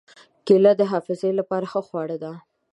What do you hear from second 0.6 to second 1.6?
د حافظې له